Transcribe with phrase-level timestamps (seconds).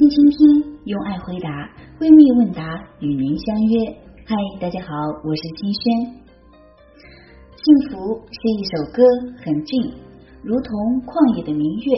[0.00, 1.50] 轻倾听，用爱回答，
[2.00, 2.64] 闺蜜问答
[3.00, 3.92] 与您相约。
[4.24, 4.88] 嗨，大家好，
[5.20, 5.84] 我是金轩。
[7.52, 9.04] 幸福是一首歌，
[9.44, 9.92] 很静，
[10.40, 10.72] 如同
[11.04, 11.92] 旷野的明月，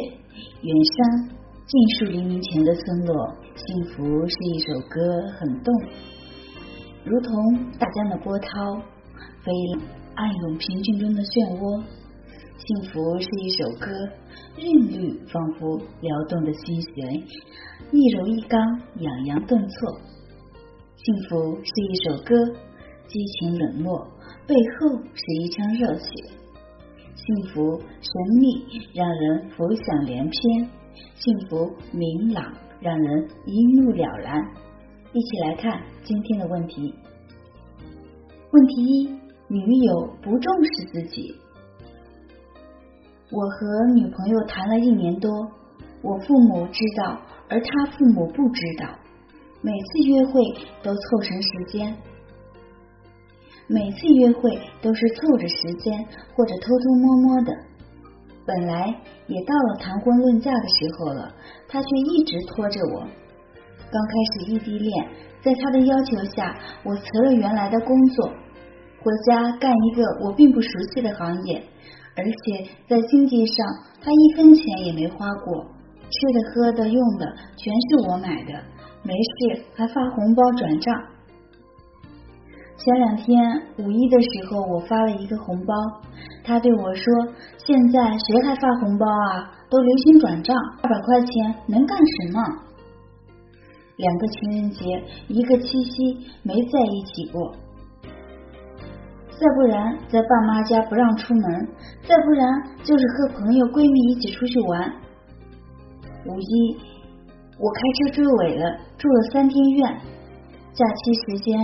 [0.66, 1.30] 远山
[1.62, 3.14] 尽数黎明前的村落。
[3.54, 3.62] 幸
[3.94, 4.98] 福是一首歌，
[5.38, 5.70] 很动，
[7.06, 7.30] 如同
[7.78, 8.82] 大江的波涛，
[9.46, 9.52] 飞
[10.18, 12.01] 暗涌平静中的漩涡。
[12.64, 13.90] 幸福是一首歌，
[14.56, 17.12] 韵律仿佛撩动的心弦，
[17.90, 18.60] 一柔一刚，
[18.98, 20.00] 洋洋顿挫。
[20.94, 22.36] 幸福是一首歌，
[23.08, 24.06] 激情冷漠。
[24.46, 26.06] 背后是一腔热血，
[27.16, 30.68] 幸福神秘，让人浮想联翩；
[31.16, 32.44] 幸福明朗，
[32.80, 34.40] 让人一目了然。
[35.12, 36.94] 一起来看今天的问题。
[38.52, 39.08] 问题一：
[39.48, 41.34] 女友不重视自己。
[43.32, 45.30] 我和女朋友谈了一年多，
[46.02, 48.86] 我父母知道，而他父母不知道。
[49.62, 50.42] 每次约会
[50.82, 51.96] 都凑成时间。
[53.66, 55.98] 每次约会都是凑着时间
[56.34, 57.52] 或者偷偷摸摸的，
[58.44, 58.94] 本来
[59.26, 61.32] 也到了谈婚论嫁的时候了，
[61.68, 63.00] 他却一直拖着我。
[63.00, 65.08] 刚开始异地恋，
[65.42, 68.26] 在他的要求下，我辞了原来的工作，
[69.00, 71.62] 回家干一个我并不熟悉的行业，
[72.14, 73.66] 而且在经济上
[74.02, 75.64] 他一分钱也没花过，
[76.10, 78.52] 吃的喝的用的全是我买的，
[79.02, 80.94] 没事还发红包转账。
[82.76, 85.74] 前两天五一的时候，我发了一个红包，
[86.42, 87.04] 他对我说
[87.64, 89.54] ：“现在谁还发红包啊？
[89.70, 92.42] 都流行转账，二百块钱能干什么？”
[93.96, 94.84] 两个情人节，
[95.28, 97.54] 一个七夕，没在一起过。
[99.42, 101.68] 再不然在爸妈家不让出门，
[102.06, 102.46] 再不然
[102.84, 104.88] 就是和朋友闺蜜一起出去玩。
[106.26, 106.78] 五一
[107.58, 109.98] 我开车追尾了，住了三天院。
[110.72, 111.58] 假期时间。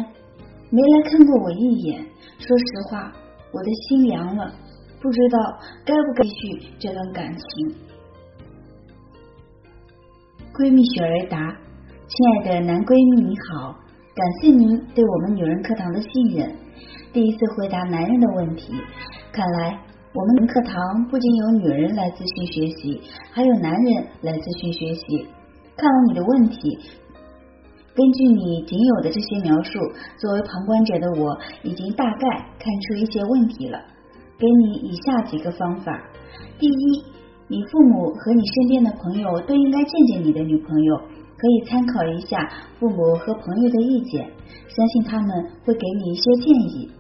[0.71, 2.05] 没来看过我一眼，
[2.39, 3.13] 说实话，
[3.53, 4.53] 我的心凉了，
[5.01, 5.39] 不知道
[5.87, 7.75] 该不该继续这段感情。
[10.53, 13.73] 闺蜜雪儿答：亲爱的男闺蜜你好，
[14.15, 16.53] 感谢您对我们女人课堂的信任。
[17.11, 18.71] 第一次回答男人的问题，
[19.33, 19.81] 看来
[20.13, 20.77] 我们课堂
[21.09, 23.01] 不仅有女人来咨询学习，
[23.33, 25.27] 还有男人来咨询学习。
[25.75, 26.79] 看了你的问题。
[27.95, 29.81] 根据你仅有的这些描述，
[30.21, 32.29] 作为旁观者的我已经大概
[32.61, 33.81] 看出一些问题了。
[34.39, 35.99] 给你以下几个方法：
[36.61, 37.05] 第一，
[37.49, 41.01] 你父母和你身边的朋友都应该见见你的女朋友，
[41.39, 42.37] 可以参考一下
[42.79, 44.29] 父母和朋友的意见，
[44.69, 46.91] 相信他们会给你一些建议。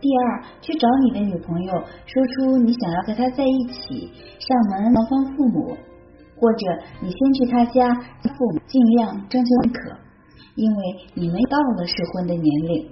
[0.00, 1.72] 第二，去找你的女朋友，
[2.06, 4.10] 说出你想要和她在一起，
[4.40, 5.76] 上门劳方父母，
[6.36, 6.66] 或者
[7.02, 9.96] 你先去他家，父母尽量征求认可。
[10.54, 10.82] 因为
[11.14, 12.90] 你们到了适婚的年龄，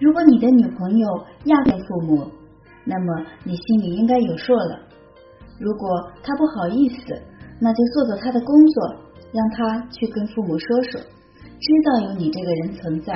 [0.00, 1.08] 如果你的女朋友
[1.44, 2.30] 压根父母，
[2.84, 4.80] 那么你心里应该有数了。
[5.58, 7.22] 如果她不好意思，
[7.60, 8.96] 那就做做他的工作，
[9.32, 13.14] 让他去跟父母说说，知道有你这个人存在，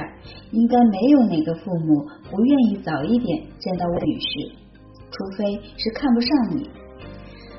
[0.51, 4.53] 应该没有哪个父母不愿意早一点见到我女士，
[5.11, 5.45] 除非
[5.77, 6.71] 是看不上你。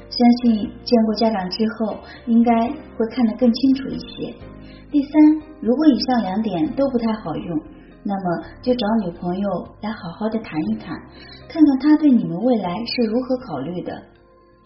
[0.10, 4.34] 相信见过家长之后，应该会看得更清楚一些。
[4.92, 5.12] 第三，
[5.62, 7.60] 如果以上两点都不太好用，
[8.04, 9.50] 那么就找女朋友
[9.82, 10.94] 来好好的谈一谈，
[11.48, 13.94] 看看他对你们未来是如何考虑的，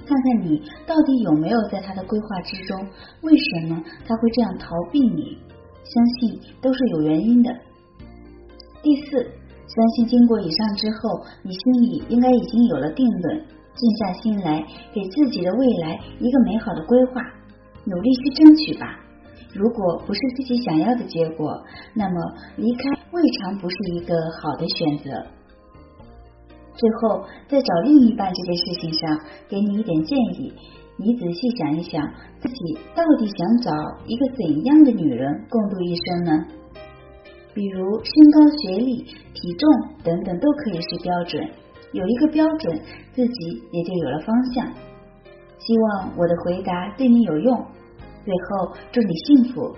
[0.05, 2.79] 看看你到底有没有在他的规划之中，
[3.21, 5.37] 为什么他会这样逃避你？
[5.83, 7.51] 相信都是有原因的。
[8.81, 9.17] 第四，
[9.67, 13.45] 相信经过以上之后，你心里应该已经有了定论。
[13.75, 17.21] 静下心来，给自己的未来一个美好的规划，
[17.83, 18.87] 努力去争取吧。
[19.53, 21.61] 如果不是自己想要的结果，
[21.93, 25.34] 那么离开未尝不是一个好的选择。
[26.75, 30.53] 最后，在找另一半这件事情上，给你一点建议：
[30.97, 32.05] 你仔细想一想，
[32.41, 33.71] 自己到底想找
[34.05, 36.45] 一个怎样的女人共度一生呢？
[37.53, 39.69] 比如身高、学历、体重
[40.03, 41.49] 等等，都可以是标准。
[41.93, 42.81] 有一个标准，
[43.13, 44.67] 自己也就有了方向。
[45.57, 47.65] 希望我的回答对你有用。
[48.25, 49.73] 最后，祝你幸福。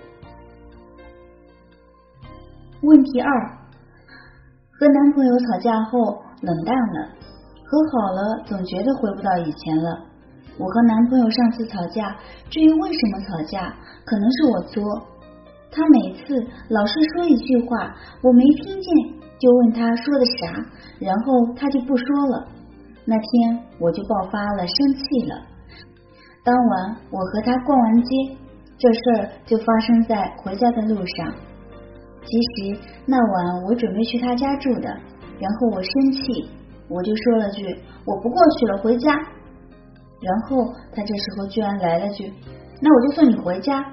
[2.82, 3.30] 问题二：
[4.72, 7.08] 和男朋友吵架后冷淡了，
[7.64, 10.04] 和好了总觉得回不到以前了。
[10.58, 12.16] 我和男朋友上次吵架，
[12.50, 13.74] 至于为什么吵架，
[14.04, 14.82] 可能是我作，
[15.70, 19.18] 他每次老是说一句话，我没听见。
[19.38, 20.52] 就问他说的啥，
[20.98, 22.48] 然后他就不说了。
[23.04, 25.36] 那天我就爆发了，生气了。
[26.42, 28.36] 当晚我和他逛完街，
[28.76, 31.32] 这事儿就发生在回家的路上。
[32.24, 34.96] 其实那晚我准备去他家住的，
[35.40, 36.48] 然后我生气，
[36.88, 37.64] 我就说了句
[38.04, 39.12] 我不过去了，回家。
[40.20, 42.32] 然后他这时候居然来了句，
[42.80, 43.84] 那我就送你回家。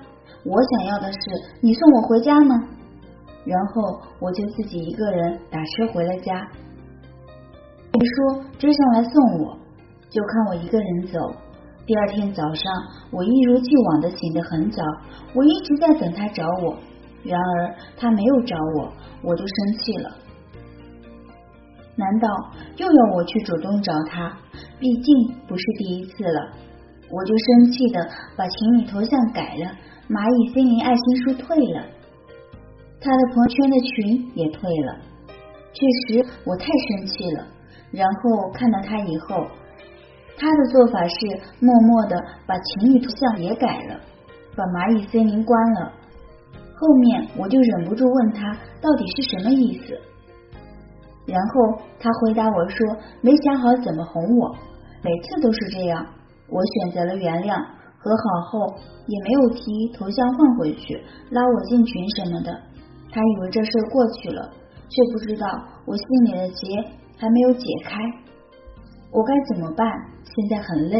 [0.44, 1.20] 我想要的是
[1.62, 2.56] 你送我回家吗？
[3.46, 6.48] 然后我就自己一个人打车回了家。
[7.92, 9.58] 别说追上来送我，
[10.10, 11.20] 就看我一个人走。
[11.86, 12.74] 第二天早上，
[13.12, 14.82] 我一如既往的醒得很早，
[15.36, 16.76] 我一直在等他找我。
[17.24, 18.92] 然而他没有找我，
[19.22, 20.10] 我就生气了。
[21.96, 22.28] 难道
[22.78, 24.38] 又要我去主动找他？
[24.80, 26.52] 毕竟不是第一次了，
[27.10, 29.72] 我就生气的把情侣头像改了，
[30.10, 31.86] 蚂蚁森林爱心树退了，
[33.00, 35.00] 他的朋友圈的群也退了。
[35.74, 37.48] 确实，我太生气了。
[37.92, 39.48] 然后看到他以后，
[40.38, 41.16] 他的做法是
[41.62, 44.00] 默默的把情侣头像也改了，
[44.56, 45.94] 把蚂蚁森林关了。
[46.76, 48.52] 后面我就忍不住问他
[48.82, 49.98] 到底是什么意思，
[51.26, 54.56] 然后他回答我说没想好怎么哄我，
[55.04, 56.06] 每次都是这样。
[56.48, 57.58] 我选择了原谅，
[57.98, 58.76] 和好后
[59.08, 61.02] 也没有提头像换回去，
[61.32, 62.52] 拉我进群什么的。
[63.12, 64.52] 他以为这事过去了，
[64.88, 65.48] 却不知道
[65.86, 66.68] 我心里的结
[67.18, 68.00] 还没有解开。
[69.12, 69.88] 我该怎么办？
[70.24, 71.00] 现在很累。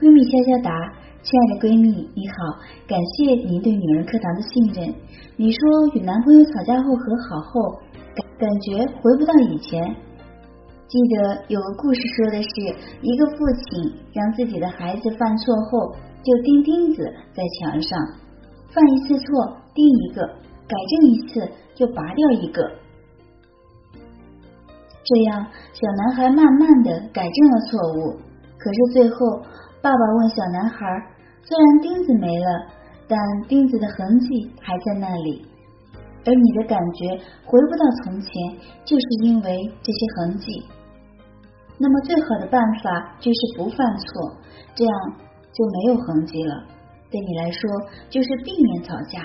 [0.00, 1.01] 闺蜜悄悄答。
[1.22, 1.86] 亲爱的闺蜜，
[2.16, 4.92] 你好，感谢您对女人课堂的信任。
[5.36, 7.78] 你说与男朋友吵架后和好后，
[8.10, 9.94] 感感觉回不到以前。
[10.90, 12.74] 记得有个故事说的是，
[13.06, 15.94] 一个父亲让自己的孩子犯错后，
[16.26, 17.96] 就钉钉子在墙上，
[18.74, 20.26] 犯一次错钉一个，
[20.66, 22.68] 改正一次就拔掉一个。
[25.04, 28.18] 这样，小男孩慢慢的改正了错误，
[28.58, 29.16] 可是最后。
[29.82, 30.86] 爸爸问小男孩
[31.42, 32.66] ：“虽然钉子没了，
[33.08, 33.18] 但
[33.48, 35.44] 钉子的痕迹还在那里，
[36.24, 38.30] 而你的感觉回不到从前，
[38.84, 40.62] 就是因为这些痕迹。
[41.78, 44.36] 那么最好的办法就是不犯错，
[44.76, 44.94] 这样
[45.52, 46.62] 就没有痕迹了。
[47.10, 47.68] 对你来说，
[48.08, 49.20] 就是避免吵架。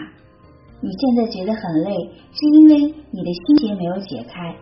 [0.81, 1.92] 你现在觉得很累，
[2.33, 2.77] 是因为
[3.12, 4.56] 你的心结没有解开。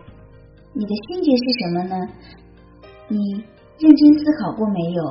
[0.74, 2.06] 你的心结是什么呢？
[3.08, 3.18] 你
[3.78, 5.02] 认真思考过没有？”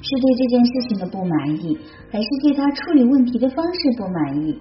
[0.00, 1.76] 是对这件事情的不满意，
[2.10, 4.58] 还是对他处理问题的方式不满意？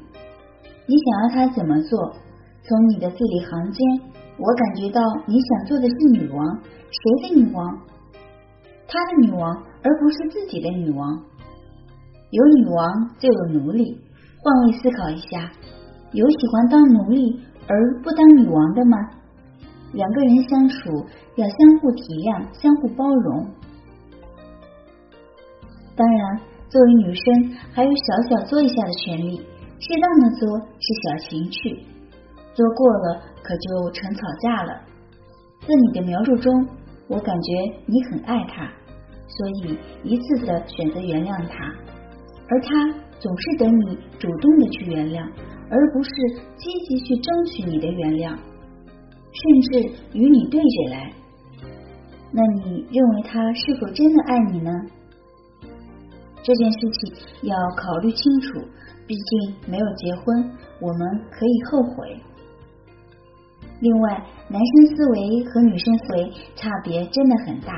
[0.87, 2.15] 你想要他怎么做？
[2.63, 4.01] 从你的字里行间，
[4.37, 6.59] 我感觉到你想做的是女王。
[6.89, 7.79] 谁的女王？
[8.87, 11.21] 他的女王，而不是自己的女王。
[12.31, 14.01] 有女王就有奴隶。
[14.39, 15.51] 换位思考一下，
[16.13, 18.97] 有喜欢当奴隶而不当女王的吗？
[19.93, 21.05] 两个人相处
[21.35, 23.47] 要相互体谅，相互包容。
[25.97, 26.39] 当然，
[26.69, 29.37] 作为女生还有小小作一下的权利，
[29.79, 31.83] 适当的作是小情趣，
[32.53, 34.81] 作过了可就成吵架了。
[35.61, 36.53] 在你的描述中，
[37.07, 37.51] 我感觉
[37.87, 38.71] 你很爱他，
[39.27, 41.65] 所以一次次的选择原谅他，
[42.47, 45.27] 而他总是等你主动的去原谅，
[45.71, 46.11] 而不是
[46.57, 48.37] 积极去争取你的原谅，
[49.33, 51.11] 甚至与你对着来。
[52.31, 54.71] 那你认为他是否真的爱你呢？
[56.47, 58.61] 这件事情要考虑清楚，
[59.05, 60.49] 毕竟没有结婚，
[60.79, 62.17] 我们可以后悔。
[63.81, 67.73] 另外，男生思维和女生思维差别真的很大，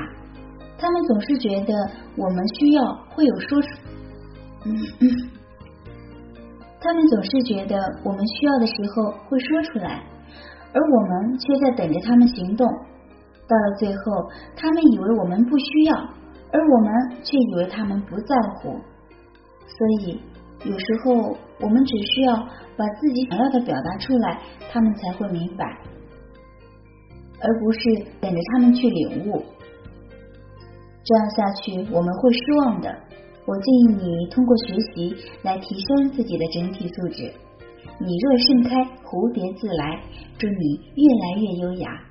[0.78, 1.74] 他们总是觉得
[2.16, 3.68] 我们需要会有说出，
[6.80, 10.04] 他们总是觉得我们需要的时候会说出来，
[10.72, 12.68] 而我们却在等着他们行动。
[13.48, 16.19] 到了最后，他们以为我们不需要。
[16.52, 18.70] 而我们却以为他们不在乎，
[19.66, 20.20] 所以
[20.64, 22.36] 有时候我们只需要
[22.76, 24.40] 把自己想要的表达出来，
[24.70, 25.64] 他们才会明白，
[27.40, 27.78] 而不是
[28.20, 29.42] 等着他们去领悟。
[31.02, 32.94] 这样下去我们会失望的。
[33.46, 37.32] 我建议你通过学习来提升自己的整体素质。
[37.98, 40.02] 你若盛开，蝴蝶自来。
[40.38, 42.09] 祝你越来越优雅。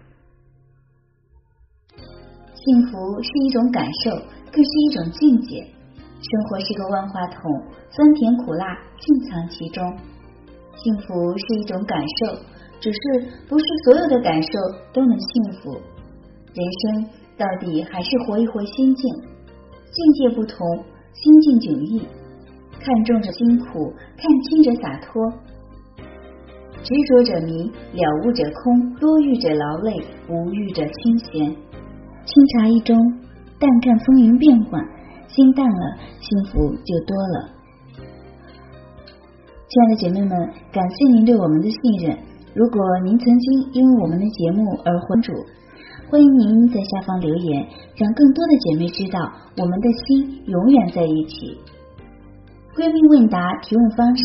[2.62, 4.12] 幸福是一种感受，
[4.52, 5.62] 更是一种境界。
[6.20, 7.40] 生活是个万花筒，
[7.90, 8.66] 酸甜苦辣
[9.00, 9.82] 尽藏其中。
[10.76, 12.36] 幸福是一种感受，
[12.82, 13.00] 只是
[13.48, 14.50] 不是所有的感受
[14.92, 15.72] 都能幸福。
[16.54, 17.06] 人生
[17.38, 20.58] 到底还是活一活心境，境界不同，
[21.14, 22.06] 心境迥异。
[22.82, 25.32] 看重者辛苦，看轻者洒脱。
[26.84, 31.56] 执着者迷，了悟者空，多欲者劳累，无欲者清闲。
[32.30, 32.94] 清茶一盅，
[33.58, 34.80] 淡看风云变幻，
[35.28, 37.50] 心淡了，幸福就多了。
[39.66, 40.38] 亲爱的姐妹们，
[40.72, 42.16] 感谢您对我们的信任。
[42.54, 45.34] 如果您曾经因为我们的节目而关注，
[46.12, 47.66] 欢迎您在下方留言，
[47.98, 49.20] 让更多的姐妹知道
[49.58, 51.58] 我们的心永远在一起。
[52.78, 54.24] 闺蜜问答提问方式：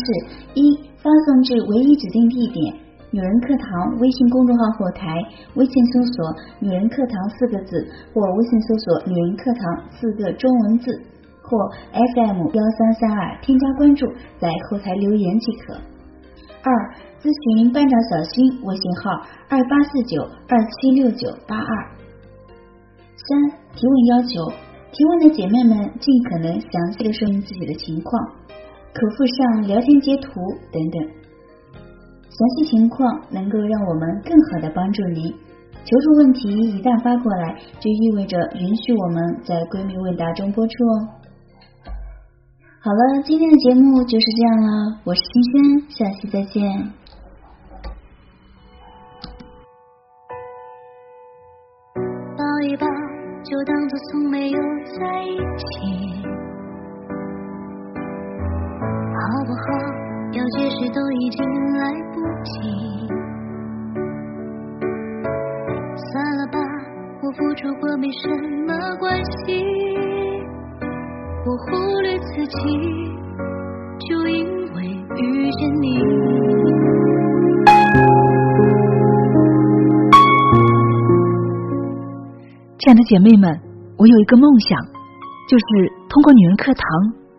[0.53, 2.75] 一、发送至唯一指定地点
[3.15, 5.07] “女人课堂”微信公众号后台，
[5.55, 9.63] 微信搜索“女人课堂”四个字，或微信搜索“女人课堂”
[9.95, 10.91] 四个中文字，
[11.41, 11.57] 或
[11.93, 14.05] FM 幺三三二，添加关注，
[14.37, 15.75] 在后台留言即可。
[16.61, 16.67] 二、
[17.23, 21.71] 咨询班长小新微信号二八四九二七六九八二。
[23.15, 23.47] 三、
[23.79, 24.51] 提问要求：
[24.91, 28.11] 提问的姐妹们尽可能详细的说明自己的情况，
[28.91, 30.35] 可附上聊天截图
[30.69, 31.23] 等等。
[32.35, 35.33] 详细情况能够让我们更好的帮助您。
[35.85, 41.07] 求助问题一旦发过来，就意味着允许我们在闺蜜问答中播出哦。
[42.81, 44.99] 好了，今天的节目就是这样了。
[45.05, 46.91] 我是新轩，下期再见。
[52.35, 52.85] 抱一抱，
[53.43, 54.59] 就当做从没有
[54.99, 56.19] 在一起，
[59.13, 59.63] 好不好？
[60.33, 61.39] 要解释都已经
[61.77, 61.93] 来
[62.25, 62.51] 不及。
[65.95, 66.57] 算了吧，
[67.21, 68.27] 我付出过没什
[68.65, 69.63] 么关系。
[71.45, 72.57] 我忽略自己，
[73.99, 74.83] 就因为
[75.21, 75.99] 遇见你。
[82.79, 83.59] 亲爱的姐妹们，
[83.97, 84.79] 我有一个梦想，
[85.47, 85.65] 就是
[86.09, 86.83] 通过女人课堂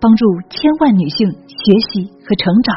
[0.01, 2.77] 帮助千万女性学习和成长，